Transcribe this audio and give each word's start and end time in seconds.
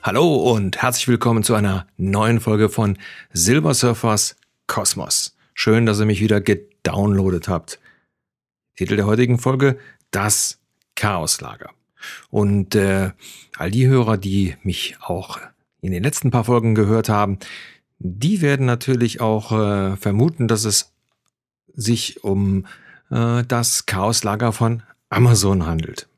Hallo 0.00 0.52
und 0.52 0.80
herzlich 0.80 1.08
willkommen 1.08 1.42
zu 1.42 1.56
einer 1.56 1.88
neuen 1.96 2.38
Folge 2.38 2.68
von 2.68 2.96
Silver 3.32 3.74
Surfers 3.74 4.36
Kosmos. 4.68 5.36
Schön, 5.54 5.86
dass 5.86 5.98
ihr 5.98 6.06
mich 6.06 6.20
wieder 6.20 6.40
gedownloadet 6.40 7.48
habt. 7.48 7.80
Titel 8.76 8.94
der 8.94 9.06
heutigen 9.06 9.38
Folge: 9.38 9.76
Das 10.12 10.60
Chaoslager. 10.94 11.70
Und 12.30 12.76
äh, 12.76 13.10
all 13.56 13.72
die 13.72 13.88
Hörer, 13.88 14.18
die 14.18 14.54
mich 14.62 14.96
auch 15.00 15.40
in 15.80 15.90
den 15.90 16.04
letzten 16.04 16.30
paar 16.30 16.44
Folgen 16.44 16.76
gehört 16.76 17.08
haben, 17.08 17.40
die 17.98 18.40
werden 18.40 18.66
natürlich 18.66 19.20
auch 19.20 19.50
äh, 19.50 19.96
vermuten, 19.96 20.46
dass 20.46 20.64
es 20.64 20.92
sich 21.74 22.22
um 22.22 22.66
äh, 23.10 23.42
das 23.42 23.84
Chaoslager 23.86 24.52
von 24.52 24.84
Amazon 25.08 25.66
handelt. 25.66 26.08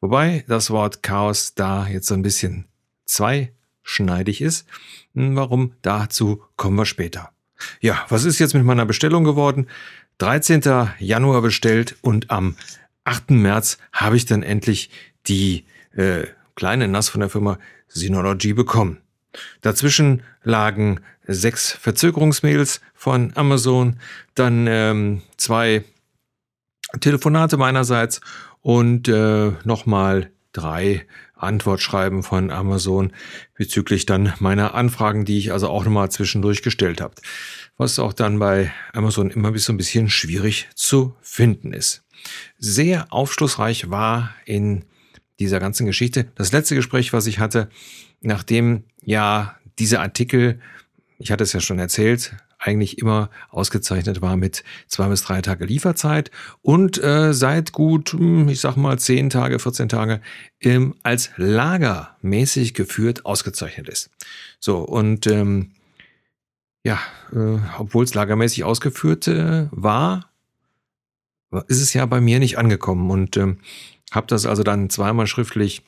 Wobei 0.00 0.44
das 0.48 0.70
Wort 0.70 1.02
Chaos 1.02 1.54
da 1.54 1.86
jetzt 1.86 2.06
so 2.06 2.14
ein 2.14 2.22
bisschen 2.22 2.66
zweischneidig 3.04 4.40
ist. 4.40 4.66
Hm, 5.14 5.36
warum? 5.36 5.74
Dazu 5.82 6.42
kommen 6.56 6.76
wir 6.76 6.86
später. 6.86 7.30
Ja, 7.80 8.04
was 8.08 8.24
ist 8.24 8.38
jetzt 8.38 8.54
mit 8.54 8.64
meiner 8.64 8.86
Bestellung 8.86 9.24
geworden? 9.24 9.68
13. 10.18 10.62
Januar 10.98 11.42
bestellt 11.42 11.96
und 12.02 12.30
am 12.30 12.56
8. 13.04 13.30
März 13.30 13.78
habe 13.92 14.16
ich 14.16 14.26
dann 14.26 14.42
endlich 14.42 14.90
die 15.26 15.64
äh, 15.96 16.24
kleine 16.54 16.88
NAS 16.88 17.08
von 17.08 17.20
der 17.20 17.30
Firma 17.30 17.58
Synology 17.88 18.52
bekommen. 18.52 18.98
Dazwischen 19.60 20.22
lagen 20.42 21.00
sechs 21.26 21.72
Verzögerungsmails 21.72 22.80
von 22.94 23.32
Amazon, 23.34 23.98
dann 24.34 24.66
ähm, 24.68 25.22
zwei 25.36 25.84
Telefonate 27.00 27.56
meinerseits 27.56 28.20
und 28.60 29.08
äh, 29.08 29.52
nochmal 29.64 30.30
drei 30.52 31.06
Antwortschreiben 31.34 32.22
von 32.22 32.50
Amazon 32.50 33.12
bezüglich 33.54 34.06
dann 34.06 34.32
meiner 34.38 34.74
Anfragen, 34.74 35.24
die 35.24 35.38
ich 35.38 35.52
also 35.52 35.68
auch 35.68 35.84
nochmal 35.84 36.10
zwischendurch 36.10 36.62
gestellt 36.62 37.00
habe. 37.00 37.14
Was 37.76 37.98
auch 37.98 38.12
dann 38.12 38.38
bei 38.38 38.72
Amazon 38.92 39.30
immer 39.30 39.56
so 39.58 39.72
ein 39.72 39.76
bisschen 39.76 40.08
schwierig 40.08 40.68
zu 40.74 41.14
finden 41.20 41.72
ist. 41.72 42.04
Sehr 42.58 43.12
aufschlussreich 43.12 43.90
war 43.90 44.34
in 44.44 44.84
dieser 45.40 45.60
ganzen 45.60 45.86
Geschichte 45.86 46.26
das 46.36 46.52
letzte 46.52 46.74
Gespräch, 46.74 47.12
was 47.12 47.26
ich 47.26 47.38
hatte, 47.38 47.68
nachdem 48.20 48.84
ja 49.02 49.56
dieser 49.78 50.00
Artikel, 50.00 50.60
ich 51.18 51.32
hatte 51.32 51.44
es 51.44 51.52
ja 51.52 51.60
schon 51.60 51.78
erzählt, 51.78 52.34
eigentlich 52.64 52.98
immer 52.98 53.30
ausgezeichnet 53.50 54.22
war 54.22 54.36
mit 54.36 54.64
zwei 54.88 55.08
bis 55.08 55.22
drei 55.22 55.42
Tage 55.42 55.66
Lieferzeit 55.66 56.30
und 56.62 57.02
äh, 57.02 57.34
seit 57.34 57.72
gut, 57.72 58.12
hm, 58.12 58.48
ich 58.48 58.60
sag 58.60 58.76
mal, 58.76 58.98
zehn 58.98 59.30
Tage, 59.30 59.58
14 59.58 59.88
Tage 59.88 60.20
ähm, 60.60 60.94
als 61.02 61.30
lagermäßig 61.36 62.74
geführt 62.74 63.26
ausgezeichnet 63.26 63.88
ist. 63.88 64.10
So, 64.58 64.78
und 64.78 65.26
ähm, 65.26 65.72
ja, 66.84 66.98
äh, 67.32 67.58
obwohl 67.78 68.04
es 68.04 68.14
lagermäßig 68.14 68.64
ausgeführt 68.64 69.28
äh, 69.28 69.68
war, 69.70 70.30
ist 71.68 71.80
es 71.80 71.94
ja 71.94 72.04
bei 72.06 72.20
mir 72.20 72.38
nicht 72.38 72.58
angekommen 72.58 73.10
und 73.10 73.36
ähm, 73.36 73.58
habe 74.10 74.26
das 74.26 74.46
also 74.46 74.62
dann 74.62 74.90
zweimal 74.90 75.26
schriftlich 75.26 75.82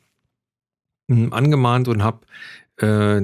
hm, 1.09 1.33
angemahnt 1.33 1.87
und 1.87 2.03
habe 2.03 2.25
äh, 2.77 3.21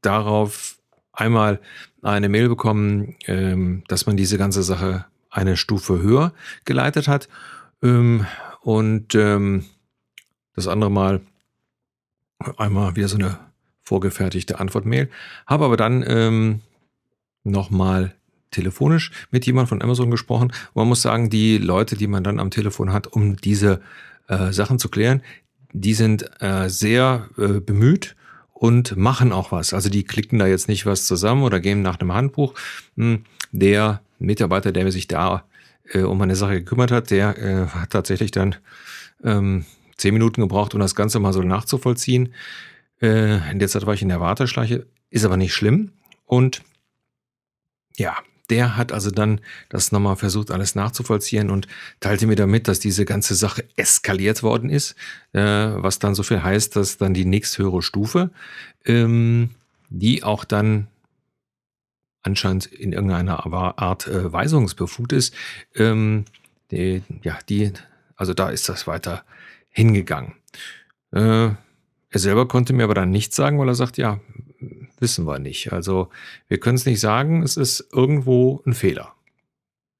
darauf 0.00 0.78
einmal 1.16 1.60
eine 2.02 2.28
Mail 2.28 2.48
bekommen, 2.48 3.16
ähm, 3.26 3.82
dass 3.88 4.06
man 4.06 4.16
diese 4.16 4.38
ganze 4.38 4.62
Sache 4.62 5.06
eine 5.30 5.56
Stufe 5.56 6.00
höher 6.00 6.32
geleitet 6.64 7.08
hat. 7.08 7.28
Ähm, 7.82 8.26
und 8.62 9.14
ähm, 9.14 9.64
das 10.54 10.68
andere 10.68 10.90
Mal 10.90 11.20
einmal 12.56 12.96
wieder 12.96 13.08
so 13.08 13.16
eine 13.16 13.38
vorgefertigte 13.82 14.58
Antwortmail. 14.58 15.08
Habe 15.46 15.64
aber 15.64 15.76
dann 15.76 16.04
ähm, 16.06 16.60
nochmal 17.44 18.14
telefonisch 18.50 19.12
mit 19.30 19.46
jemand 19.46 19.68
von 19.68 19.82
Amazon 19.82 20.10
gesprochen. 20.10 20.48
Und 20.48 20.76
man 20.76 20.88
muss 20.88 21.02
sagen, 21.02 21.30
die 21.30 21.58
Leute, 21.58 21.96
die 21.96 22.06
man 22.06 22.24
dann 22.24 22.40
am 22.40 22.50
Telefon 22.50 22.92
hat, 22.92 23.06
um 23.06 23.36
diese 23.36 23.80
äh, 24.28 24.52
Sachen 24.52 24.78
zu 24.78 24.88
klären, 24.88 25.22
die 25.72 25.94
sind 25.94 26.28
äh, 26.40 26.68
sehr 26.68 27.28
äh, 27.38 27.60
bemüht 27.60 28.16
und 28.58 28.96
machen 28.96 29.32
auch 29.32 29.52
was. 29.52 29.74
Also 29.74 29.90
die 29.90 30.04
klicken 30.04 30.38
da 30.38 30.46
jetzt 30.46 30.66
nicht 30.66 30.86
was 30.86 31.06
zusammen 31.06 31.42
oder 31.42 31.60
gehen 31.60 31.82
nach 31.82 32.00
einem 32.00 32.14
Handbuch. 32.14 32.54
Hm, 32.96 33.24
der 33.52 34.00
Mitarbeiter, 34.18 34.72
der 34.72 34.90
sich 34.90 35.08
da 35.08 35.44
äh, 35.92 36.00
um 36.00 36.20
eine 36.22 36.36
Sache 36.36 36.54
gekümmert 36.54 36.90
hat, 36.90 37.10
der 37.10 37.36
äh, 37.38 37.66
hat 37.66 37.90
tatsächlich 37.90 38.30
dann 38.30 38.56
ähm, 39.22 39.66
zehn 39.98 40.14
Minuten 40.14 40.40
gebraucht, 40.40 40.72
um 40.72 40.80
das 40.80 40.94
Ganze 40.94 41.20
mal 41.20 41.34
so 41.34 41.42
nachzuvollziehen. 41.42 42.32
Äh, 43.02 43.50
in 43.50 43.58
der 43.58 43.68
Zeit 43.68 43.84
war 43.84 43.92
ich 43.92 44.00
in 44.00 44.08
der 44.08 44.20
Warteschleiche, 44.20 44.86
ist 45.10 45.26
aber 45.26 45.36
nicht 45.36 45.52
schlimm. 45.52 45.92
Und 46.24 46.62
ja, 47.98 48.16
der 48.50 48.76
hat 48.76 48.92
also 48.92 49.10
dann 49.10 49.40
das 49.68 49.92
nochmal 49.92 50.16
versucht, 50.16 50.50
alles 50.50 50.74
nachzuvollziehen 50.74 51.50
und 51.50 51.66
teilte 52.00 52.26
mir 52.26 52.36
damit, 52.36 52.68
dass 52.68 52.80
diese 52.80 53.04
ganze 53.04 53.34
Sache 53.34 53.64
eskaliert 53.76 54.42
worden 54.42 54.70
ist, 54.70 54.94
äh, 55.32 55.40
was 55.40 55.98
dann 55.98 56.14
so 56.14 56.22
viel 56.22 56.42
heißt, 56.42 56.76
dass 56.76 56.98
dann 56.98 57.14
die 57.14 57.24
nächsthöhere 57.24 57.82
Stufe, 57.82 58.30
ähm, 58.84 59.50
die 59.88 60.22
auch 60.22 60.44
dann 60.44 60.88
anscheinend 62.22 62.66
in 62.66 62.92
irgendeiner 62.92 63.46
Art 63.46 64.06
äh, 64.08 64.32
weisungsbefugt 64.32 65.12
ist, 65.12 65.34
ähm, 65.74 66.24
die, 66.70 67.02
ja, 67.22 67.38
die, 67.48 67.72
also 68.16 68.34
da 68.34 68.50
ist 68.50 68.68
das 68.68 68.86
weiter 68.86 69.24
hingegangen. 69.70 70.34
Äh, 71.12 71.50
er 72.08 72.20
selber 72.20 72.48
konnte 72.48 72.72
mir 72.72 72.84
aber 72.84 72.94
dann 72.94 73.10
nichts 73.10 73.36
sagen, 73.36 73.58
weil 73.58 73.68
er 73.68 73.74
sagt, 73.74 73.98
ja, 73.98 74.20
wissen 75.00 75.26
wir 75.26 75.38
nicht. 75.38 75.72
Also 75.72 76.10
wir 76.48 76.58
können 76.58 76.76
es 76.76 76.86
nicht 76.86 77.00
sagen, 77.00 77.42
es 77.42 77.56
ist 77.56 77.88
irgendwo 77.92 78.62
ein 78.66 78.74
Fehler. 78.74 79.14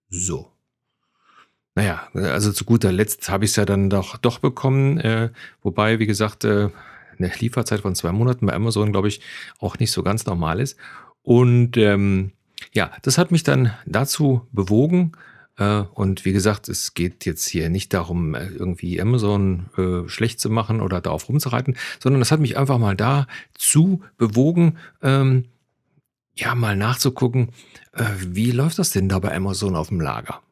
So. 0.09 0.51
Naja, 1.75 2.09
also 2.15 2.53
zu 2.53 2.65
guter 2.65 2.91
Letzt 2.91 3.29
habe 3.29 3.45
ich 3.45 3.51
es 3.51 3.57
ja 3.57 3.67
dann 3.67 3.91
doch, 3.91 4.17
doch 4.17 4.39
bekommen, 4.39 4.99
äh, 4.99 5.31
wobei, 5.63 5.99
wie 5.99 6.07
gesagt, 6.07 6.45
äh, 6.45 6.71
eine 7.19 7.33
Lieferzeit 7.39 7.81
von 7.81 7.95
zwei 7.95 8.13
Monaten 8.13 8.47
bei 8.47 8.55
Amazon, 8.55 8.93
glaube 8.93 9.09
ich, 9.09 9.21
auch 9.59 9.79
nicht 9.79 9.93
so 9.93 10.03
ganz 10.03 10.25
normal 10.27 10.61
ist. 10.61 10.79
Und 11.23 11.77
ähm, 11.77 12.33
ja, 12.73 12.93
das 13.03 13.19
hat 13.19 13.31
mich 13.31 13.43
dann 13.43 13.75
dazu 13.85 14.47
bewogen, 14.53 15.13
und 15.65 16.25
wie 16.25 16.33
gesagt, 16.33 16.69
es 16.69 16.95
geht 16.95 17.25
jetzt 17.25 17.47
hier 17.47 17.71
nicht 17.71 17.95
darum, 17.95 18.35
äh, 18.35 18.47
irgendwie 18.47 19.01
Amazon 19.01 19.67
äh, 19.77 20.09
schlecht 20.09 20.41
zu 20.41 20.51
machen 20.51 20.81
oder 20.81 21.01
darauf 21.01 21.29
rumzureiten, 21.29 21.77
sondern 21.99 22.21
es 22.21 22.31
hat 22.31 22.41
mich 22.41 22.59
einfach 22.59 22.79
mal 22.79 22.97
dazu 22.97 24.03
bewogen, 24.19 24.77
ähm, 25.03 25.47
ja, 26.35 26.55
mal 26.55 26.77
nachzugucken, 26.77 27.49
äh, 27.93 28.05
wie 28.21 28.51
läuft 28.51 28.79
das 28.79 28.91
denn 28.91 29.09
da 29.09 29.19
bei 29.19 29.35
Amazon 29.35 29.75
auf 29.75 29.89
dem 29.89 30.01
Lager? 30.01 30.43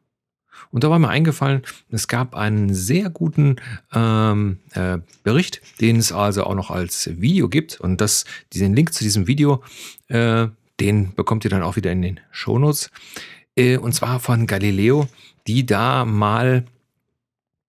Und 0.71 0.83
da 0.83 0.89
war 0.89 0.99
mir 0.99 1.09
eingefallen, 1.09 1.61
es 1.89 2.07
gab 2.07 2.35
einen 2.35 2.73
sehr 2.73 3.09
guten 3.09 3.57
ähm, 3.93 4.59
äh, 4.73 4.97
Bericht, 5.23 5.61
den 5.79 5.97
es 5.97 6.11
also 6.11 6.43
auch 6.45 6.55
noch 6.55 6.71
als 6.71 7.09
Video 7.21 7.47
gibt. 7.49 7.79
Und 7.79 8.01
das, 8.01 8.25
diesen 8.53 8.75
Link 8.75 8.93
zu 8.93 9.03
diesem 9.03 9.27
Video, 9.27 9.63
äh, 10.07 10.47
den 10.79 11.13
bekommt 11.15 11.45
ihr 11.45 11.49
dann 11.49 11.61
auch 11.61 11.75
wieder 11.75 11.91
in 11.91 12.01
den 12.01 12.19
Shownotes. 12.31 12.87
Äh, 12.87 12.89
und 13.57 13.93
zwar 13.93 14.19
von 14.19 14.47
Galileo, 14.47 15.07
die 15.47 15.65
da 15.65 16.03
mal 16.03 16.65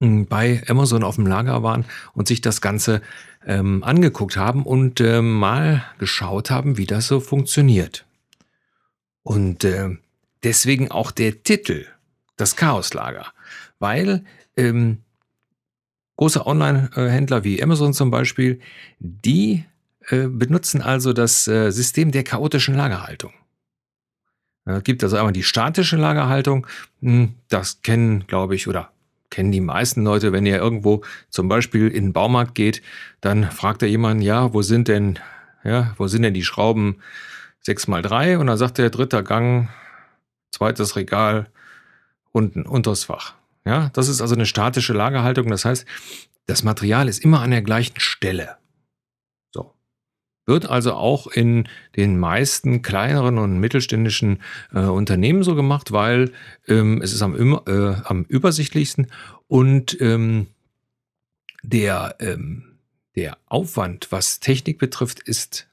hm, 0.00 0.26
bei 0.26 0.62
Amazon 0.68 1.04
auf 1.04 1.16
dem 1.16 1.26
Lager 1.26 1.62
waren 1.62 1.84
und 2.12 2.28
sich 2.28 2.40
das 2.40 2.60
Ganze 2.60 3.02
ähm, 3.46 3.82
angeguckt 3.84 4.36
haben 4.36 4.64
und 4.64 5.00
äh, 5.00 5.22
mal 5.22 5.84
geschaut 5.98 6.50
haben, 6.50 6.76
wie 6.76 6.86
das 6.86 7.06
so 7.06 7.20
funktioniert. 7.20 8.04
Und 9.22 9.64
äh, 9.64 9.90
deswegen 10.42 10.90
auch 10.90 11.10
der 11.10 11.42
Titel, 11.42 11.86
das 12.36 12.56
Chaoslager, 12.56 13.26
weil 13.78 14.24
ähm, 14.56 14.98
große 16.16 16.46
Online-Händler 16.46 17.44
wie 17.44 17.62
Amazon 17.62 17.94
zum 17.94 18.10
Beispiel, 18.10 18.60
die 18.98 19.64
äh, 20.08 20.26
benutzen 20.26 20.82
also 20.82 21.12
das 21.12 21.48
äh, 21.48 21.70
System 21.70 22.10
der 22.10 22.24
chaotischen 22.24 22.74
Lagerhaltung. 22.74 23.32
Es 24.66 24.84
gibt 24.84 25.02
also 25.02 25.16
einmal 25.16 25.32
die 25.32 25.44
statische 25.44 25.96
Lagerhaltung. 25.96 26.66
Hm, 27.00 27.34
das 27.48 27.82
kennen, 27.82 28.26
glaube 28.26 28.56
ich, 28.56 28.68
oder 28.68 28.90
kennen 29.30 29.52
die 29.52 29.60
meisten 29.60 30.04
Leute, 30.04 30.32
wenn 30.32 30.46
ihr 30.46 30.56
irgendwo 30.56 31.02
zum 31.30 31.48
Beispiel 31.48 31.88
in 31.88 32.06
den 32.06 32.12
Baumarkt 32.12 32.54
geht, 32.54 32.82
dann 33.20 33.50
fragt 33.50 33.82
er 33.82 33.88
jemanden, 33.88 34.22
ja, 34.22 34.52
wo 34.52 34.62
sind 34.62 34.88
denn, 34.88 35.18
ja, 35.64 35.94
wo 35.96 36.06
sind 36.08 36.22
denn 36.22 36.34
die 36.34 36.44
Schrauben 36.44 36.96
6 37.60 37.88
mal 37.88 38.02
3 38.02 38.38
Und 38.38 38.46
dann 38.46 38.58
sagt 38.58 38.78
der 38.78 38.90
dritter 38.90 39.22
Gang, 39.22 39.68
zweites 40.50 40.96
Regal, 40.96 41.48
unten, 42.32 42.62
unters 42.62 43.04
Fach. 43.04 43.34
Ja, 43.64 43.90
das 43.92 44.08
ist 44.08 44.20
also 44.20 44.34
eine 44.34 44.46
statische 44.46 44.92
Lagerhaltung. 44.92 45.48
Das 45.48 45.64
heißt, 45.64 45.86
das 46.46 46.62
Material 46.62 47.08
ist 47.08 47.24
immer 47.24 47.40
an 47.40 47.50
der 47.50 47.62
gleichen 47.62 47.98
Stelle. 47.98 48.56
Wird 50.46 50.66
also 50.66 50.94
auch 50.94 51.26
in 51.26 51.68
den 51.96 52.18
meisten 52.18 52.80
kleineren 52.80 53.38
und 53.38 53.58
mittelständischen 53.58 54.42
äh, 54.72 54.80
Unternehmen 54.80 55.42
so 55.42 55.54
gemacht, 55.54 55.92
weil 55.92 56.32
ähm, 56.68 57.02
es 57.02 57.12
ist 57.12 57.22
am, 57.22 57.34
äh, 57.66 57.94
am 58.04 58.24
übersichtlichsten 58.28 59.08
und 59.48 60.00
ähm, 60.00 60.46
der, 61.62 62.14
ähm, 62.20 62.78
der 63.16 63.38
Aufwand, 63.46 64.08
was 64.10 64.40
Technik 64.40 64.78
betrifft, 64.78 65.20
ist 65.20 65.68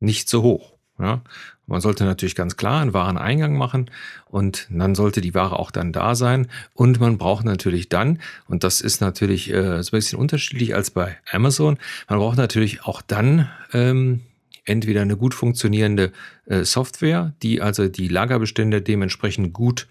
nicht 0.00 0.28
so 0.28 0.42
hoch. 0.42 0.79
Ja, 1.00 1.22
man 1.66 1.80
sollte 1.80 2.04
natürlich 2.04 2.34
ganz 2.34 2.56
klar 2.56 2.82
einen 2.82 2.92
Wareneingang 2.92 3.56
machen 3.56 3.90
und 4.26 4.66
dann 4.70 4.94
sollte 4.94 5.22
die 5.22 5.34
Ware 5.34 5.58
auch 5.58 5.70
dann 5.70 5.94
da 5.94 6.14
sein. 6.14 6.48
Und 6.74 7.00
man 7.00 7.16
braucht 7.16 7.46
natürlich 7.46 7.88
dann, 7.88 8.18
und 8.48 8.64
das 8.64 8.82
ist 8.82 9.00
natürlich 9.00 9.50
äh, 9.50 9.82
so 9.82 9.88
ein 9.88 9.98
bisschen 9.98 10.18
unterschiedlich 10.18 10.74
als 10.74 10.90
bei 10.90 11.16
Amazon, 11.30 11.78
man 12.08 12.18
braucht 12.18 12.36
natürlich 12.36 12.84
auch 12.84 13.00
dann 13.00 13.48
ähm, 13.72 14.20
entweder 14.64 15.00
eine 15.00 15.16
gut 15.16 15.32
funktionierende 15.32 16.12
äh, 16.44 16.64
Software, 16.64 17.32
die 17.42 17.62
also 17.62 17.88
die 17.88 18.08
Lagerbestände 18.08 18.82
dementsprechend 18.82 19.54
gut 19.54 19.88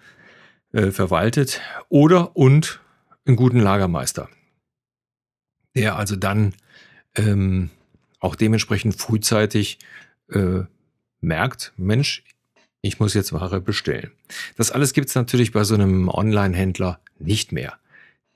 äh, 0.74 0.92
verwaltet, 0.92 1.60
oder 1.90 2.36
und 2.36 2.82
einen 3.26 3.36
guten 3.36 3.60
Lagermeister, 3.60 4.30
der 5.76 5.96
also 5.96 6.16
dann 6.16 6.54
ähm, 7.16 7.72
auch 8.20 8.36
dementsprechend 8.36 8.96
frühzeitig 8.96 9.80
äh, 10.30 10.62
merkt, 11.21 11.74
Mensch, 11.77 12.24
ich 12.81 13.00
muss 13.00 13.13
jetzt 13.13 13.33
Ware 13.33 13.62
bestellen. 13.62 14.12
Das 14.56 14.71
alles 14.71 14.94
gibt 14.94 15.10
es 15.10 15.16
natürlich 15.16 15.51
bei 15.51 15.63
so 15.63 15.75
einem 15.75 16.07
Online-Händler 16.07 17.00
nicht 17.19 17.51
mehr. 17.51 17.77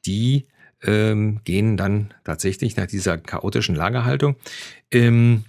Die 0.06 0.48
ähm, 0.82 1.40
gehen 1.46 1.78
dann 1.78 2.14
tatsächlich 2.24 2.76
nach 2.76 2.88
dieser 2.88 3.18
chaotischen 3.18 3.76
Lagerhaltung. 3.76 4.36
Ähm, 4.92 5.46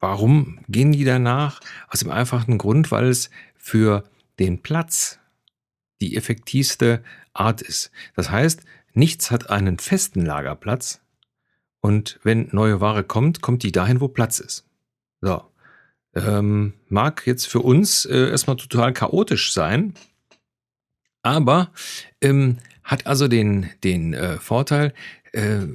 warum 0.00 0.60
gehen 0.68 0.92
die 0.92 1.04
danach? 1.04 1.60
Aus 1.88 2.00
dem 2.00 2.10
einfachen 2.10 2.56
Grund, 2.56 2.90
weil 2.90 3.06
es 3.06 3.30
für 3.54 4.04
den 4.38 4.62
Platz 4.62 5.18
die 6.00 6.16
effektivste 6.16 7.04
Art 7.34 7.60
ist. 7.62 7.90
Das 8.16 8.30
heißt, 8.30 8.62
nichts 8.94 9.30
hat 9.30 9.50
einen 9.50 9.78
festen 9.78 10.24
Lagerplatz, 10.24 11.00
und 11.84 12.18
wenn 12.22 12.48
neue 12.50 12.80
Ware 12.80 13.04
kommt, 13.04 13.42
kommt 13.42 13.62
die 13.62 13.70
dahin, 13.70 14.00
wo 14.00 14.08
Platz 14.08 14.40
ist. 14.40 14.64
So. 15.20 15.44
Ähm, 16.14 16.72
mag 16.88 17.26
jetzt 17.26 17.46
für 17.46 17.60
uns 17.60 18.06
äh, 18.06 18.30
erstmal 18.30 18.56
total 18.56 18.94
chaotisch 18.94 19.52
sein, 19.52 19.92
aber 21.20 21.72
ähm, 22.22 22.56
hat 22.84 23.06
also 23.06 23.28
den, 23.28 23.68
den 23.84 24.14
äh, 24.14 24.38
Vorteil, 24.38 24.94
äh, 25.32 25.66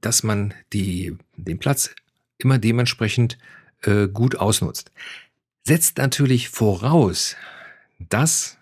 dass 0.00 0.22
man 0.22 0.54
die, 0.72 1.18
den 1.36 1.58
Platz 1.58 1.94
immer 2.38 2.56
dementsprechend 2.56 3.36
äh, 3.82 4.08
gut 4.08 4.36
ausnutzt. 4.36 4.90
Setzt 5.64 5.98
natürlich 5.98 6.48
voraus, 6.48 7.36
dass 7.98 8.56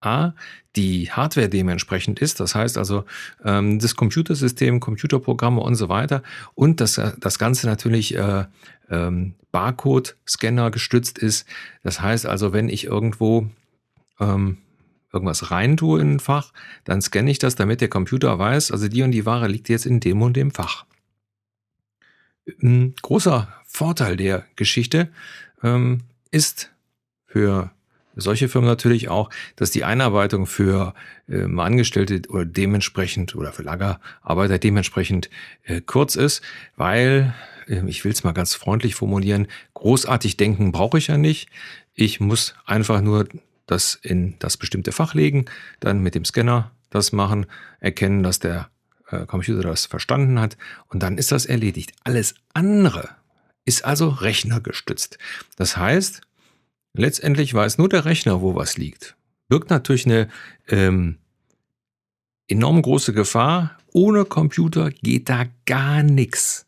A, 0.00 0.34
die 0.78 1.10
Hardware 1.10 1.48
dementsprechend 1.48 2.20
ist, 2.20 2.38
das 2.38 2.54
heißt 2.54 2.78
also 2.78 3.04
ähm, 3.44 3.80
das 3.80 3.96
Computersystem, 3.96 4.78
Computerprogramme 4.78 5.60
und 5.60 5.74
so 5.74 5.88
weiter 5.88 6.22
und 6.54 6.80
dass 6.80 7.00
das 7.18 7.38
Ganze 7.38 7.66
natürlich 7.66 8.14
äh, 8.14 8.44
ähm, 8.88 9.34
Barcode-Scanner 9.50 10.70
gestützt 10.70 11.18
ist. 11.18 11.46
Das 11.82 12.00
heißt 12.00 12.26
also, 12.26 12.52
wenn 12.52 12.68
ich 12.68 12.84
irgendwo 12.84 13.48
ähm, 14.20 14.58
irgendwas 15.12 15.50
reintue 15.50 16.00
in 16.00 16.14
ein 16.14 16.20
Fach, 16.20 16.52
dann 16.84 17.02
scanne 17.02 17.30
ich 17.30 17.40
das, 17.40 17.56
damit 17.56 17.80
der 17.80 17.88
Computer 17.88 18.38
weiß, 18.38 18.70
also 18.70 18.88
die 18.88 19.02
und 19.02 19.10
die 19.10 19.26
Ware 19.26 19.48
liegt 19.48 19.68
jetzt 19.68 19.86
in 19.86 19.98
dem 20.00 20.22
und 20.22 20.36
dem 20.36 20.52
Fach. 20.52 20.84
Ein 22.62 22.94
großer 23.02 23.52
Vorteil 23.66 24.16
der 24.16 24.44
Geschichte 24.54 25.10
ähm, 25.62 26.02
ist 26.30 26.70
für 27.26 27.72
solche 28.20 28.48
Firmen 28.48 28.68
natürlich 28.68 29.08
auch, 29.08 29.30
dass 29.56 29.70
die 29.70 29.84
Einarbeitung 29.84 30.46
für 30.46 30.94
ähm, 31.28 31.58
Angestellte 31.58 32.22
oder 32.28 32.44
dementsprechend 32.44 33.34
oder 33.34 33.52
für 33.52 33.62
Lagerarbeiter 33.62 34.58
dementsprechend 34.58 35.30
äh, 35.64 35.80
kurz 35.80 36.16
ist, 36.16 36.42
weil, 36.76 37.34
äh, 37.68 37.82
ich 37.86 38.04
will 38.04 38.12
es 38.12 38.24
mal 38.24 38.32
ganz 38.32 38.54
freundlich 38.54 38.94
formulieren, 38.94 39.46
großartig 39.74 40.36
denken 40.36 40.72
brauche 40.72 40.98
ich 40.98 41.06
ja 41.06 41.16
nicht. 41.16 41.48
Ich 41.94 42.20
muss 42.20 42.54
einfach 42.66 43.00
nur 43.00 43.28
das 43.66 43.94
in 43.94 44.34
das 44.38 44.56
bestimmte 44.56 44.92
Fach 44.92 45.14
legen, 45.14 45.46
dann 45.80 46.02
mit 46.02 46.14
dem 46.14 46.24
Scanner 46.24 46.72
das 46.90 47.12
machen, 47.12 47.46
erkennen, 47.80 48.22
dass 48.22 48.38
der 48.38 48.70
äh, 49.10 49.26
Computer 49.26 49.62
das 49.62 49.86
verstanden 49.86 50.40
hat 50.40 50.56
und 50.88 51.02
dann 51.02 51.18
ist 51.18 51.32
das 51.32 51.46
erledigt. 51.46 51.92
Alles 52.04 52.34
andere 52.54 53.10
ist 53.64 53.84
also 53.84 54.08
rechnergestützt. 54.08 55.18
Das 55.56 55.76
heißt, 55.76 56.22
Letztendlich 56.94 57.52
weiß 57.54 57.78
nur 57.78 57.88
der 57.88 58.04
Rechner, 58.04 58.40
wo 58.40 58.54
was 58.54 58.76
liegt. 58.76 59.16
Birgt 59.48 59.70
natürlich 59.70 60.06
eine 60.06 60.28
ähm, 60.68 61.18
enorm 62.48 62.82
große 62.82 63.12
Gefahr. 63.12 63.78
Ohne 63.92 64.24
Computer 64.24 64.90
geht 64.90 65.28
da 65.28 65.46
gar 65.66 66.02
nichts. 66.02 66.66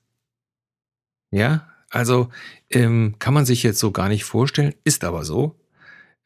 Ja, 1.31 1.69
also 1.91 2.29
ähm, 2.71 3.17
kann 3.19 3.35
man 3.35 3.45
sich 3.45 3.63
jetzt 3.63 3.79
so 3.79 3.91
gar 3.93 4.09
nicht 4.09 4.25
vorstellen, 4.25 4.75
ist 4.85 5.05
aber 5.05 5.25
so. 5.25 5.57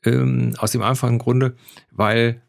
Ähm, 0.05 0.55
aus 0.58 0.73
dem 0.73 0.82
einfachen 0.82 1.19
Grunde, 1.19 1.56
weil 1.91 2.43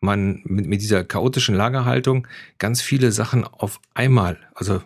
man 0.00 0.40
mit, 0.44 0.66
mit 0.66 0.80
dieser 0.80 1.04
chaotischen 1.04 1.54
Lagerhaltung 1.54 2.26
ganz 2.58 2.80
viele 2.80 3.12
Sachen 3.12 3.44
auf 3.44 3.80
einmal, 3.94 4.38
also 4.54 4.82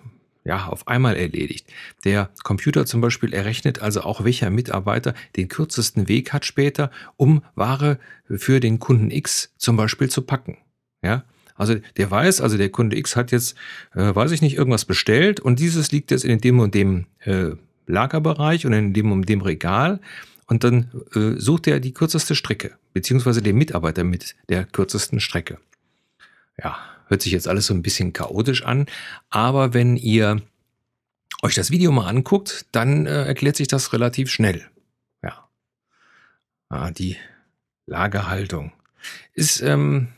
ja, 0.49 0.67
auf 0.67 0.89
einmal 0.89 1.15
erledigt. 1.15 1.67
Der 2.05 2.31
Computer 2.43 2.87
zum 2.87 3.03
Beispiel 3.03 3.35
errechnet 3.35 3.83
also 3.83 4.01
auch, 4.01 4.25
welcher 4.25 4.49
Mitarbeiter 4.49 5.13
den 5.37 5.49
kürzesten 5.49 6.09
Weg 6.09 6.33
hat 6.33 6.47
später, 6.47 6.91
um 7.19 7.43
Ware 7.55 7.99
für 8.35 8.59
den 8.59 8.79
Kunden 8.79 9.11
X 9.11 9.53
zum 9.59 9.77
Beispiel 9.77 10.09
zu 10.09 10.23
packen. 10.23 10.57
Ja, 11.03 11.25
also 11.55 11.75
der 11.99 12.11
weiß, 12.11 12.41
also 12.41 12.57
der 12.57 12.71
Kunde 12.71 12.97
X 12.97 13.15
hat 13.15 13.31
jetzt, 13.31 13.59
äh, 13.95 14.15
weiß 14.15 14.31
ich 14.31 14.41
nicht, 14.41 14.57
irgendwas 14.57 14.87
bestellt 14.87 15.39
und 15.39 15.59
dieses 15.59 15.93
liegt 15.93 16.11
jetzt 16.11 16.25
in 16.25 16.41
dem 16.41 16.61
und 16.61 16.75
dem 16.75 17.05
äh, 17.21 17.51
Lagerbereich 17.87 18.65
und 18.65 18.73
in 18.73 18.95
dem 18.95 19.13
und 19.13 19.29
dem 19.29 19.43
Regal 19.43 20.01
und 20.47 20.65
dann 20.65 20.91
äh, 21.15 21.39
sucht 21.39 21.67
er 21.67 21.79
die 21.79 21.93
kürzeste 21.93 22.35
Strecke, 22.35 22.79
beziehungsweise 22.95 23.43
den 23.43 23.57
Mitarbeiter 23.57 24.03
mit 24.03 24.35
der 24.49 24.65
kürzesten 24.65 25.21
Strecke. 25.21 25.59
Ja, 26.57 26.79
Hört 27.09 27.23
sich 27.23 27.33
jetzt 27.33 27.49
alles 27.49 27.67
so 27.67 27.75
ein 27.75 27.83
bisschen 27.83 28.13
chaotisch 28.13 28.63
an, 28.65 28.87
aber 29.31 29.75
wenn 29.75 29.97
ihr 29.97 30.43
euch 31.43 31.55
das 31.55 31.71
Video 31.71 31.93
mal 31.93 32.09
anguckt, 32.09 32.67
dann 32.73 33.07
äh, 33.07 33.25
erklärt 33.25 33.57
sich 33.57 33.69
das 33.69 33.93
relativ 33.93 34.31
schnell. 34.31 34.67
Ja. 35.23 35.49
Ah, 36.69 36.91
die 36.91 37.17
Lagerhaltung 37.87 38.73
ist, 39.35 39.61
ähm, 39.63 40.09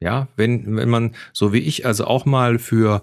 ja, 0.00 0.28
wenn, 0.36 0.76
wenn 0.76 0.88
man 0.88 1.14
so 1.32 1.52
wie 1.52 1.60
ich 1.60 1.86
also 1.86 2.04
auch 2.04 2.26
mal 2.26 2.58
für 2.58 3.02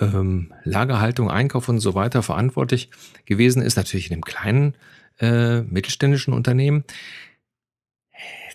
ähm, 0.00 0.52
Lagerhaltung, 0.64 1.30
Einkauf 1.30 1.68
und 1.68 1.80
so 1.80 1.94
weiter 1.94 2.22
verantwortlich 2.22 2.90
gewesen 3.24 3.62
ist, 3.62 3.76
natürlich 3.76 4.08
in 4.08 4.14
einem 4.14 4.24
kleinen 4.24 4.74
äh, 5.20 5.60
mittelständischen 5.62 6.34
Unternehmen, 6.34 6.84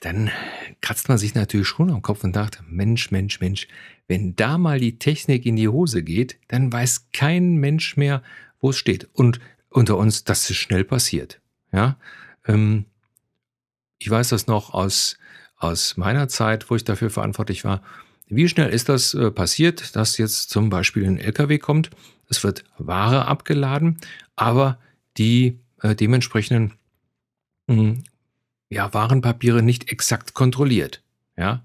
dann 0.01 0.31
kratzt 0.81 1.09
man 1.09 1.17
sich 1.17 1.35
natürlich 1.35 1.67
schon 1.67 1.91
am 1.91 2.01
Kopf 2.01 2.23
und 2.23 2.35
dachte, 2.35 2.59
Mensch, 2.67 3.11
Mensch, 3.11 3.39
Mensch, 3.39 3.67
wenn 4.07 4.35
da 4.35 4.57
mal 4.57 4.79
die 4.79 4.99
Technik 4.99 5.45
in 5.45 5.55
die 5.55 5.67
Hose 5.67 6.03
geht, 6.03 6.37
dann 6.47 6.71
weiß 6.71 7.07
kein 7.13 7.55
Mensch 7.55 7.97
mehr, 7.97 8.23
wo 8.59 8.69
es 8.69 8.77
steht. 8.77 9.09
Und 9.13 9.39
unter 9.69 9.97
uns, 9.97 10.23
das 10.23 10.49
ist 10.49 10.57
schnell 10.57 10.83
passiert. 10.83 11.41
Ja, 11.71 11.97
ähm, 12.45 12.85
ich 13.99 14.09
weiß 14.09 14.29
das 14.29 14.47
noch 14.47 14.73
aus, 14.73 15.17
aus 15.57 15.97
meiner 15.97 16.27
Zeit, 16.27 16.69
wo 16.69 16.75
ich 16.75 16.83
dafür 16.83 17.09
verantwortlich 17.09 17.65
war. 17.65 17.81
Wie 18.27 18.47
schnell 18.47 18.69
ist 18.69 18.89
das 18.89 19.13
äh, 19.13 19.31
passiert, 19.31 19.95
dass 19.95 20.17
jetzt 20.17 20.49
zum 20.49 20.69
Beispiel 20.69 21.05
ein 21.05 21.17
LKW 21.17 21.57
kommt? 21.59 21.89
Es 22.29 22.43
wird 22.43 22.65
Ware 22.77 23.25
abgeladen, 23.25 23.97
aber 24.35 24.79
die 25.17 25.59
äh, 25.81 25.95
dementsprechenden 25.95 26.73
hm, 27.67 28.03
ja, 28.69 28.93
Warenpapiere 28.93 29.61
nicht 29.61 29.91
exakt 29.91 30.33
kontrolliert. 30.33 31.01
Ja, 31.37 31.63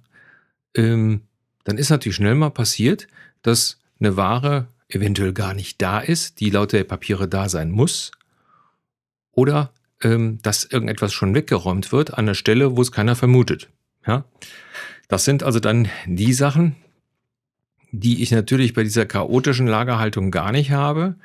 ähm, 0.76 1.22
dann 1.64 1.78
ist 1.78 1.90
natürlich 1.90 2.16
schnell 2.16 2.34
mal 2.34 2.50
passiert, 2.50 3.08
dass 3.42 3.78
eine 4.00 4.16
Ware 4.16 4.66
eventuell 4.88 5.32
gar 5.32 5.54
nicht 5.54 5.80
da 5.80 6.00
ist, 6.00 6.40
die 6.40 6.50
laut 6.50 6.72
der 6.72 6.84
Papiere 6.84 7.28
da 7.28 7.48
sein 7.48 7.70
muss, 7.70 8.12
oder 9.32 9.72
ähm, 10.02 10.38
dass 10.42 10.64
irgendetwas 10.64 11.12
schon 11.12 11.34
weggeräumt 11.34 11.92
wird 11.92 12.14
an 12.14 12.26
der 12.26 12.34
Stelle, 12.34 12.76
wo 12.76 12.82
es 12.82 12.92
keiner 12.92 13.16
vermutet. 13.16 13.68
Ja, 14.06 14.24
das 15.08 15.24
sind 15.24 15.42
also 15.42 15.60
dann 15.60 15.88
die 16.06 16.32
Sachen, 16.32 16.76
die 17.92 18.22
ich 18.22 18.30
natürlich 18.30 18.72
bei 18.74 18.82
dieser 18.82 19.06
chaotischen 19.06 19.66
Lagerhaltung 19.66 20.30
gar 20.30 20.52
nicht 20.52 20.70
habe, 20.70 21.16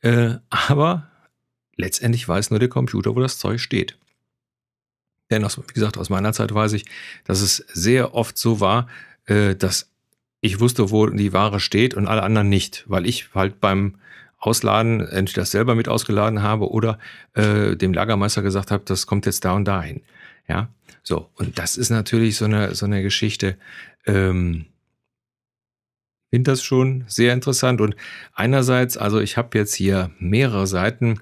äh, 0.00 0.34
aber 0.50 1.08
letztendlich 1.76 2.26
weiß 2.26 2.50
nur 2.50 2.58
der 2.58 2.68
Computer, 2.68 3.14
wo 3.14 3.20
das 3.20 3.38
Zeug 3.38 3.60
steht. 3.60 3.96
Denn 5.32 5.44
aus, 5.44 5.58
wie 5.58 5.72
gesagt, 5.72 5.96
aus 5.96 6.10
meiner 6.10 6.32
Zeit 6.32 6.54
weiß 6.54 6.74
ich, 6.74 6.84
dass 7.24 7.40
es 7.40 7.56
sehr 7.72 8.14
oft 8.14 8.38
so 8.38 8.60
war, 8.60 8.86
äh, 9.26 9.56
dass 9.56 9.90
ich 10.40 10.60
wusste, 10.60 10.90
wo 10.90 11.06
die 11.06 11.32
Ware 11.32 11.58
steht 11.58 11.94
und 11.94 12.06
alle 12.06 12.22
anderen 12.22 12.48
nicht, 12.48 12.84
weil 12.86 13.06
ich 13.06 13.30
halt 13.34 13.60
beim 13.60 13.94
Ausladen 14.38 15.00
entweder 15.00 15.42
das 15.42 15.52
selber 15.52 15.74
mit 15.74 15.88
ausgeladen 15.88 16.42
habe 16.42 16.70
oder 16.70 16.98
äh, 17.34 17.76
dem 17.76 17.94
Lagermeister 17.94 18.42
gesagt 18.42 18.70
habe, 18.70 18.82
das 18.84 19.06
kommt 19.06 19.24
jetzt 19.26 19.44
da 19.44 19.52
und 19.52 19.64
dahin. 19.64 20.02
Ja, 20.48 20.68
so 21.02 21.30
und 21.34 21.58
das 21.58 21.76
ist 21.76 21.90
natürlich 21.90 22.36
so 22.36 22.44
eine 22.44 22.74
so 22.74 22.86
eine 22.86 23.02
Geschichte. 23.02 23.56
Ähm, 24.04 24.66
finde 26.32 26.50
das 26.50 26.62
schon 26.62 27.04
sehr 27.08 27.34
interessant. 27.34 27.80
Und 27.80 27.94
einerseits, 28.34 28.96
also 28.96 29.20
ich 29.20 29.36
habe 29.36 29.56
jetzt 29.58 29.74
hier 29.74 30.10
mehrere 30.18 30.66
Seiten, 30.66 31.20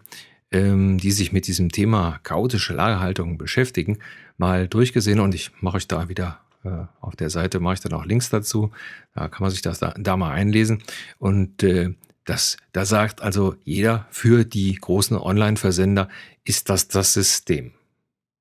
ähm, 0.51 0.99
die 0.99 1.13
sich 1.13 1.33
mit 1.33 1.47
diesem 1.47 1.71
Thema 1.71 2.19
chaotische 2.23 2.75
Lagerhaltung 2.75 3.39
beschäftigen, 3.39 3.99
mal 4.37 4.69
durchgesehen 4.69 5.21
und 5.21 5.35
ich 5.35 5.51
mache 5.61 5.77
euch 5.77 5.87
da 5.87 6.09
wieder 6.09 6.41
äh, 6.65 6.85
auf 7.01 7.17
der 7.17 7.31
Seite, 7.31 7.61
mache 7.61 7.75
ich 7.75 7.81
dann 7.81 7.93
auch 7.93 8.05
Links 8.05 8.31
dazu. 8.31 8.71
Da 9.15 9.29
kann 9.29 9.43
man 9.43 9.51
sich 9.51 9.63
das 9.63 9.79
da, 9.79 9.95
da 9.97 10.17
mal 10.17 10.33
einlesen. 10.33 10.83
Und 11.19 11.63
äh, 11.63 11.95
das, 12.25 12.57
da 12.73 12.85
sagt 12.85 13.23
also 13.23 13.57
jeder, 13.65 14.07
für 14.11 14.45
die 14.45 14.75
großen 14.75 15.17
Online-Versender 15.17 16.09
ist 16.45 16.69
das 16.69 16.89
das 16.89 17.13
System. 17.13 17.73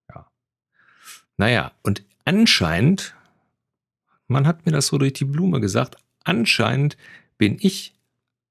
Ja. 0.10 0.28
Naja, 1.38 1.72
und 1.82 2.04
anscheinend, 2.25 3.16
man 4.28 4.48
hat 4.48 4.66
mir 4.66 4.72
das 4.72 4.88
so 4.88 4.98
durch 4.98 5.13
die 5.13 5.25
Blume 5.25 5.60
gesagt, 5.60 5.96
anscheinend 6.24 6.98
bin 7.38 7.58
ich 7.60 7.96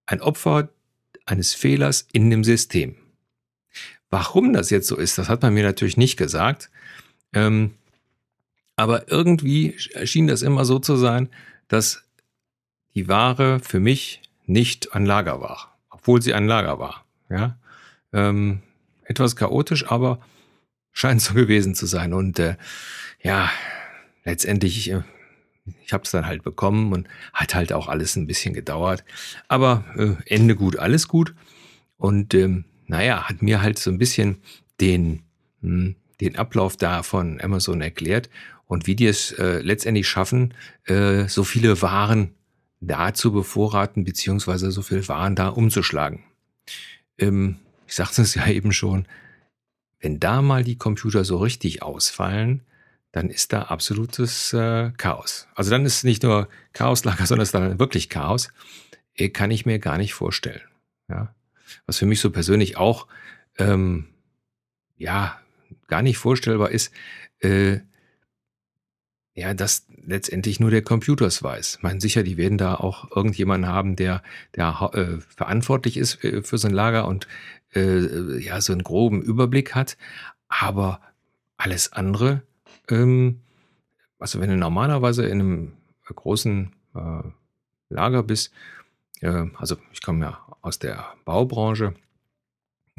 ein 0.06 0.20
Opfer 0.20 0.70
eines 1.26 1.54
Fehlers 1.54 2.06
in 2.12 2.30
dem 2.30 2.42
System. 2.42 2.96
Warum 4.10 4.52
das 4.52 4.70
jetzt 4.70 4.88
so 4.88 4.96
ist, 4.96 5.18
das 5.18 5.28
hat 5.28 5.42
man 5.42 5.54
mir 5.54 5.64
natürlich 5.64 5.96
nicht 5.96 6.16
gesagt. 6.16 6.70
Ähm, 7.32 7.74
aber 8.76 9.10
irgendwie 9.10 9.74
schien 10.04 10.28
das 10.28 10.42
immer 10.42 10.64
so 10.64 10.78
zu 10.78 10.96
sein, 10.96 11.28
dass 11.66 12.04
die 12.94 13.08
Ware 13.08 13.60
für 13.60 13.80
mich 13.80 14.22
nicht 14.46 14.94
an 14.94 15.04
Lager 15.04 15.40
war, 15.40 15.76
obwohl 15.90 16.22
sie 16.22 16.32
an 16.32 16.46
Lager 16.46 16.78
war. 16.78 17.04
Ja, 17.28 17.58
ähm, 18.12 18.62
etwas 19.04 19.36
chaotisch, 19.36 19.90
aber 19.90 20.20
scheint 20.92 21.20
so 21.22 21.34
gewesen 21.34 21.74
zu 21.74 21.86
sein. 21.86 22.12
Und 22.12 22.38
äh, 22.38 22.56
ja, 23.22 23.50
letztendlich, 24.24 24.90
äh, 24.90 25.02
ich 25.84 25.92
habe 25.92 26.04
es 26.04 26.10
dann 26.10 26.26
halt 26.26 26.42
bekommen 26.42 26.92
und 26.92 27.08
hat 27.32 27.54
halt 27.54 27.72
auch 27.72 27.88
alles 27.88 28.16
ein 28.16 28.26
bisschen 28.26 28.54
gedauert. 28.54 29.04
Aber 29.48 29.84
äh, 29.96 30.14
Ende 30.32 30.56
gut, 30.56 30.78
alles 30.78 31.08
gut. 31.08 31.34
Und 31.96 32.32
ähm, 32.34 32.64
naja, 32.88 33.28
hat 33.28 33.42
mir 33.42 33.62
halt 33.62 33.78
so 33.78 33.90
ein 33.90 33.98
bisschen 33.98 34.38
den, 34.80 35.22
hm, 35.60 35.94
den 36.20 36.36
Ablauf 36.36 36.76
da 36.76 37.02
von 37.02 37.40
Amazon 37.40 37.80
erklärt 37.80 38.28
und 38.66 38.86
wie 38.86 38.96
die 38.96 39.06
es 39.06 39.32
äh, 39.32 39.60
letztendlich 39.60 40.08
schaffen, 40.08 40.54
äh, 40.86 41.28
so 41.28 41.44
viele 41.44 41.80
Waren 41.82 42.34
da 42.80 43.14
zu 43.14 43.32
bevorraten, 43.32 44.04
beziehungsweise 44.04 44.70
so 44.70 44.82
viele 44.82 45.06
Waren 45.08 45.36
da 45.36 45.48
umzuschlagen. 45.48 46.24
Ähm, 47.18 47.56
ich 47.86 47.94
sagte 47.94 48.22
es 48.22 48.34
ja 48.34 48.48
eben 48.48 48.72
schon, 48.72 49.06
wenn 50.00 50.18
da 50.18 50.42
mal 50.42 50.64
die 50.64 50.78
Computer 50.78 51.24
so 51.24 51.38
richtig 51.38 51.82
ausfallen, 51.82 52.62
dann 53.12 53.30
ist 53.30 53.52
da 53.52 53.62
absolutes 53.62 54.52
äh, 54.52 54.92
Chaos. 54.96 55.48
Also 55.54 55.70
dann 55.70 55.84
ist 55.84 55.96
es 55.96 56.04
nicht 56.04 56.22
nur 56.22 56.48
Chaoslager, 56.72 57.26
sondern 57.26 57.42
es 57.42 57.48
ist 57.48 57.54
dann 57.54 57.78
wirklich 57.78 58.08
Chaos. 58.08 58.48
Äh, 59.14 59.28
kann 59.28 59.50
ich 59.50 59.66
mir 59.66 59.78
gar 59.78 59.98
nicht 59.98 60.14
vorstellen. 60.14 60.62
Ja 61.08 61.34
was 61.86 61.98
für 61.98 62.06
mich 62.06 62.20
so 62.20 62.30
persönlich 62.30 62.76
auch 62.76 63.06
ähm, 63.58 64.08
ja 64.96 65.38
gar 65.86 66.02
nicht 66.02 66.18
vorstellbar 66.18 66.70
ist, 66.70 66.92
äh, 67.40 67.80
ja, 69.34 69.54
dass 69.54 69.86
letztendlich 70.04 70.58
nur 70.58 70.70
der 70.70 70.82
Computer 70.82 71.26
es 71.26 71.42
weiß. 71.42 71.76
Ich 71.76 71.82
meine, 71.82 72.00
sicher, 72.00 72.24
die 72.24 72.36
werden 72.36 72.58
da 72.58 72.74
auch 72.74 73.14
irgendjemanden 73.14 73.70
haben, 73.70 73.94
der, 73.94 74.22
der 74.56 74.90
äh, 74.94 75.20
verantwortlich 75.20 75.96
ist 75.96 76.24
äh, 76.24 76.42
für 76.42 76.58
so 76.58 76.66
ein 76.66 76.74
Lager 76.74 77.06
und 77.06 77.28
äh, 77.72 78.38
ja, 78.40 78.60
so 78.60 78.72
einen 78.72 78.82
groben 78.82 79.22
Überblick 79.22 79.74
hat. 79.76 79.96
Aber 80.48 81.00
alles 81.56 81.92
andere, 81.92 82.42
ähm, 82.88 83.42
also 84.18 84.40
wenn 84.40 84.50
du 84.50 84.56
normalerweise 84.56 85.24
in 85.26 85.40
einem 85.40 85.72
großen 86.06 86.72
äh, 86.96 87.28
Lager 87.90 88.24
bist, 88.24 88.52
äh, 89.20 89.44
also 89.56 89.76
ich 89.92 90.02
komme 90.02 90.24
ja 90.24 90.47
aus 90.60 90.78
der 90.78 91.14
Baubranche. 91.24 91.94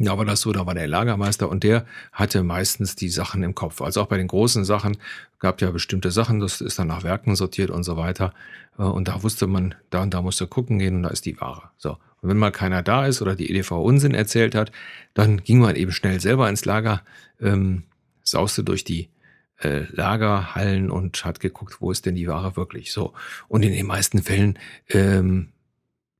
Da 0.01 0.17
war 0.17 0.23
das 0.23 0.41
so, 0.41 0.53
da 0.53 0.65
war 0.65 0.73
der 0.73 0.87
Lagermeister 0.87 1.49
und 1.49 1.63
der 1.63 1.85
hatte 2.13 2.41
meistens 2.41 2.95
die 2.95 3.09
Sachen 3.09 3.43
im 3.43 3.53
Kopf. 3.53 3.81
Also 3.81 4.01
auch 4.01 4.07
bei 4.07 4.17
den 4.17 4.27
großen 4.27 4.63
Sachen 4.63 4.97
gab 5.39 5.59
ja 5.61 5.71
bestimmte 5.71 6.11
Sachen, 6.11 6.39
das 6.39 6.61
ist 6.61 6.79
dann 6.79 6.87
nach 6.87 7.03
Werken 7.03 7.35
sortiert 7.35 7.69
und 7.69 7.83
so 7.83 7.97
weiter. 7.97 8.33
Äh, 8.77 8.83
und 8.83 9.09
da 9.09 9.23
wusste 9.23 9.45
man, 9.45 9.75
da 9.89 10.01
und 10.01 10.13
da 10.13 10.21
musste 10.21 10.47
gucken 10.47 10.79
gehen 10.79 10.95
und 10.95 11.03
da 11.03 11.09
ist 11.09 11.25
die 11.25 11.39
Ware. 11.41 11.71
So. 11.77 11.97
Und 12.21 12.29
wenn 12.29 12.37
mal 12.37 12.51
keiner 12.51 12.81
da 12.81 13.05
ist 13.05 13.21
oder 13.21 13.35
die 13.35 13.49
EDV 13.49 13.71
Unsinn 13.71 14.13
erzählt 14.13 14.55
hat, 14.55 14.71
dann 15.13 15.43
ging 15.43 15.59
man 15.59 15.75
eben 15.75 15.91
schnell 15.91 16.21
selber 16.21 16.49
ins 16.49 16.63
Lager, 16.63 17.01
ähm, 17.41 17.83
sauste 18.23 18.63
durch 18.63 18.85
die 18.85 19.09
äh, 19.57 19.83
Lagerhallen 19.91 20.89
und 20.91 21.25
hat 21.25 21.41
geguckt, 21.41 21.81
wo 21.81 21.91
ist 21.91 22.05
denn 22.05 22.15
die 22.15 22.27
Ware 22.27 22.55
wirklich. 22.55 22.93
So. 22.93 23.13
Und 23.49 23.63
in 23.63 23.73
den 23.73 23.85
meisten 23.85 24.21
Fällen 24.21 24.57
ähm, 24.89 25.49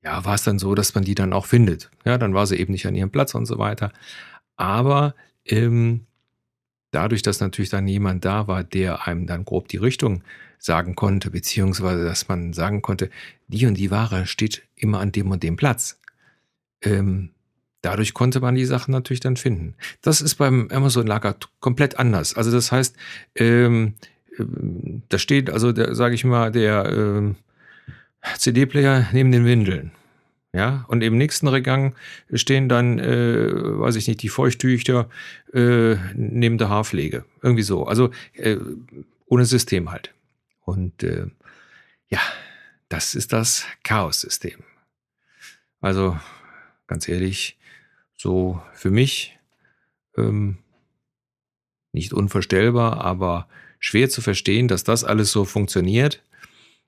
ja, 0.04 0.24
war 0.26 0.36
es 0.36 0.44
dann 0.44 0.60
so, 0.60 0.76
dass 0.76 0.96
man 0.96 1.04
die 1.04 1.16
dann 1.16 1.34
auch 1.34 1.46
findet. 1.46 1.90
Ja, 2.06 2.18
dann 2.18 2.34
war 2.34 2.48
sie 2.48 2.58
eben 2.58 2.72
nicht 2.72 2.88
an 2.88 2.96
ihrem 2.96 3.10
Platz 3.10 3.36
und 3.36 3.46
so 3.46 3.58
weiter. 3.58 3.92
Aber 4.56 5.16
ähm, 5.46 6.06
dadurch, 6.92 7.22
dass 7.22 7.40
natürlich 7.40 7.70
dann 7.70 7.88
jemand 7.88 8.26
da 8.26 8.48
war, 8.48 8.64
der 8.64 9.08
einem 9.08 9.28
dann 9.28 9.46
grob 9.46 9.68
die 9.68 9.78
Richtung 9.78 10.24
sagen 10.58 10.96
konnte, 10.96 11.32
beziehungsweise 11.32 12.04
dass 12.04 12.28
man 12.28 12.54
sagen 12.54 12.82
konnte, 12.82 13.10
die 13.48 13.66
und 13.66 13.76
die 13.76 13.92
Ware 13.92 14.26
steht 14.26 14.64
immer 14.76 15.00
an 15.00 15.12
dem 15.12 15.32
und 15.32 15.44
dem 15.44 15.56
Platz. 15.56 16.00
Ähm, 16.82 17.32
dadurch 17.82 18.14
konnte 18.14 18.40
man 18.40 18.56
die 18.56 18.66
Sachen 18.66 18.92
natürlich 18.92 19.22
dann 19.22 19.38
finden. 19.38 19.76
Das 20.02 20.22
ist 20.22 20.36
beim 20.36 20.70
Amazon-Lager 20.70 21.36
komplett 21.60 21.98
anders. 21.98 22.36
Also 22.36 22.52
das 22.52 22.72
heißt, 22.72 22.96
ähm, 23.36 23.96
da 25.10 25.18
steht, 25.18 25.50
also 25.50 25.74
sage 25.94 26.16
ich 26.16 26.24
mal, 26.24 26.52
der 26.52 26.86
ähm, 26.86 27.36
CD-Player 28.38 29.08
neben 29.12 29.32
den 29.32 29.46
Windeln. 29.46 29.92
Ja, 30.52 30.86
und 30.88 31.04
im 31.04 31.18
nächsten 31.18 31.48
Regang 31.48 31.96
stehen 32.34 32.70
dann, 32.70 32.98
äh, 32.98 33.52
weiß 33.54 33.96
ich 33.98 34.08
nicht, 34.08 34.24
die 34.24 34.30
Feuchttücher 34.30 35.08
äh, 35.54 35.96
neben 36.16 36.58
der 36.58 36.70
Haarpflege. 36.70 37.24
Irgendwie 37.44 37.64
so. 37.64 37.86
Also 37.86 38.10
äh, 38.34 38.58
ohne 39.28 39.46
System 39.46 39.92
halt. 39.92 40.12
Und 40.62 41.04
äh, 41.04 41.28
ja, 42.08 42.20
das 42.90 43.14
ist 43.14 43.32
das 43.32 43.66
Chaos-System. 43.84 44.64
Also 45.82 46.20
ganz 46.88 47.08
ehrlich, 47.08 47.60
so 48.16 48.62
für 48.74 48.90
mich 48.90 49.38
ähm, 50.18 50.58
nicht 51.94 52.12
unvorstellbar, 52.12 53.02
aber 53.02 53.48
schwer 53.80 54.10
zu 54.10 54.22
verstehen, 54.22 54.68
dass 54.68 54.84
das 54.84 55.04
alles 55.04 55.32
so 55.32 55.46
funktioniert. 55.46 56.24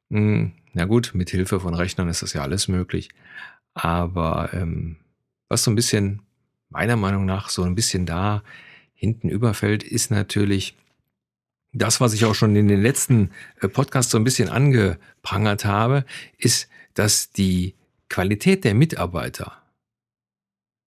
Hm, 0.09 0.53
na 0.73 0.85
gut, 0.85 1.11
mit 1.13 1.29
Hilfe 1.29 1.59
von 1.59 1.73
Rechnern 1.73 2.09
ist 2.09 2.21
das 2.21 2.33
ja 2.33 2.41
alles 2.41 2.67
möglich. 2.67 3.09
Aber 3.73 4.49
ähm, 4.53 4.97
was 5.49 5.63
so 5.63 5.71
ein 5.71 5.75
bisschen, 5.75 6.21
meiner 6.69 6.95
Meinung 6.95 7.25
nach, 7.25 7.49
so 7.49 7.63
ein 7.63 7.75
bisschen 7.75 8.05
da 8.05 8.43
hinten 8.93 9.29
überfällt, 9.29 9.83
ist 9.83 10.11
natürlich 10.11 10.75
das, 11.73 12.01
was 12.01 12.13
ich 12.13 12.25
auch 12.25 12.35
schon 12.35 12.55
in 12.55 12.67
den 12.67 12.81
letzten 12.81 13.31
äh, 13.61 13.67
Podcasts 13.67 14.11
so 14.11 14.17
ein 14.17 14.23
bisschen 14.23 14.49
angeprangert 14.49 15.65
habe, 15.65 16.05
ist, 16.37 16.69
dass 16.93 17.31
die 17.31 17.75
Qualität 18.09 18.63
der 18.65 18.75
Mitarbeiter 18.75 19.61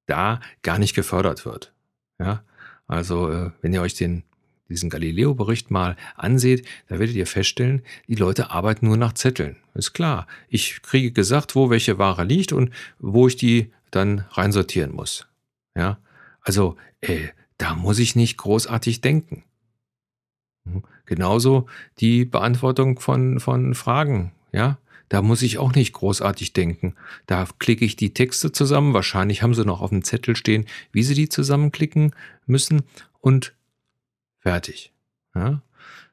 da 0.06 0.40
gar 0.62 0.78
nicht 0.78 0.94
gefördert 0.94 1.46
wird. 1.46 1.72
Ja, 2.18 2.44
also 2.86 3.30
äh, 3.30 3.50
wenn 3.62 3.72
ihr 3.72 3.80
euch 3.80 3.94
den 3.94 4.24
diesen 4.68 4.90
Galileo-Bericht 4.90 5.70
mal 5.70 5.96
anseht, 6.16 6.66
da 6.88 6.98
werdet 6.98 7.16
ihr 7.16 7.26
feststellen, 7.26 7.82
die 8.08 8.14
Leute 8.14 8.50
arbeiten 8.50 8.86
nur 8.86 8.96
nach 8.96 9.12
Zetteln. 9.12 9.56
Ist 9.74 9.92
klar. 9.92 10.26
Ich 10.48 10.82
kriege 10.82 11.12
gesagt, 11.12 11.54
wo 11.54 11.70
welche 11.70 11.98
Ware 11.98 12.24
liegt 12.24 12.52
und 12.52 12.70
wo 12.98 13.28
ich 13.28 13.36
die 13.36 13.70
dann 13.90 14.24
reinsortieren 14.30 14.92
muss. 14.92 15.26
Ja, 15.76 15.98
also 16.40 16.76
äh, 17.00 17.28
da 17.58 17.74
muss 17.74 17.98
ich 17.98 18.16
nicht 18.16 18.36
großartig 18.36 19.00
denken. 19.00 19.44
Hm. 20.66 20.82
Genauso 21.06 21.66
die 21.98 22.24
Beantwortung 22.24 22.98
von, 22.98 23.40
von 23.40 23.74
Fragen. 23.74 24.32
Ja, 24.52 24.78
da 25.08 25.20
muss 25.22 25.42
ich 25.42 25.58
auch 25.58 25.74
nicht 25.74 25.92
großartig 25.92 26.54
denken. 26.54 26.94
Da 27.26 27.46
klicke 27.58 27.84
ich 27.84 27.96
die 27.96 28.14
Texte 28.14 28.52
zusammen. 28.52 28.94
Wahrscheinlich 28.94 29.42
haben 29.42 29.54
sie 29.54 29.64
noch 29.64 29.82
auf 29.82 29.90
dem 29.90 30.02
Zettel 30.02 30.34
stehen, 30.34 30.64
wie 30.92 31.02
sie 31.02 31.14
die 31.14 31.28
zusammenklicken 31.28 32.14
müssen. 32.46 32.82
Und 33.20 33.54
Fertig. 34.44 34.92
Ja? 35.34 35.62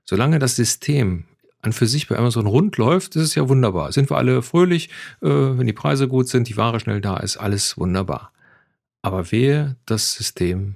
Solange 0.05 0.39
das 0.39 0.55
System 0.55 1.25
an 1.61 1.73
für 1.73 1.85
sich 1.85 2.07
bei 2.07 2.17
Amazon 2.17 2.47
rund 2.47 2.77
läuft, 2.77 3.15
ist 3.15 3.23
es 3.23 3.35
ja 3.35 3.47
wunderbar. 3.49 3.91
Sind 3.91 4.09
wir 4.09 4.17
alle 4.17 4.41
fröhlich, 4.41 4.89
äh, 5.21 5.27
wenn 5.27 5.67
die 5.67 5.73
Preise 5.73 6.07
gut 6.07 6.27
sind, 6.27 6.47
die 6.47 6.57
Ware 6.57 6.79
schnell 6.79 7.01
da 7.01 7.17
ist, 7.17 7.37
alles 7.37 7.77
wunderbar. 7.77 8.31
Aber 9.01 9.31
wehe, 9.31 9.75
das 9.85 10.13
System 10.13 10.75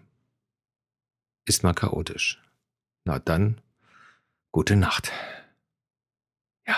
ist 1.46 1.64
mal 1.64 1.74
chaotisch. 1.74 2.42
Na 3.06 3.20
dann, 3.20 3.62
gute 4.52 4.76
Nacht. 4.76 5.12
Ja, 6.68 6.76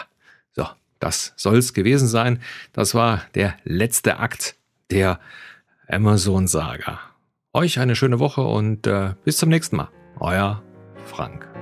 so, 0.51 0.67
das 1.00 1.34
soll's 1.38 1.74
gewesen 1.74 2.07
sein. 2.07 2.41
Das 2.72 2.93
war 2.93 3.25
der 3.34 3.57
letzte 3.63 4.19
Akt 4.19 4.55
der 4.91 5.19
Amazon-Saga. 5.88 7.00
Euch 7.53 7.79
eine 7.79 7.96
schöne 7.96 8.19
Woche 8.19 8.41
und 8.41 8.86
äh, 8.86 9.15
bis 9.24 9.38
zum 9.38 9.50
nächsten 9.50 9.77
Mal. 9.77 9.89
Euer 10.19 10.63
Frank. 11.08 11.57